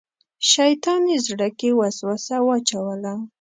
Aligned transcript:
شیطان 0.51 1.01
یې 1.11 1.17
زړه 1.27 1.49
کې 1.59 1.69
وسوسه 1.79 2.35
واچوله. 2.45 3.13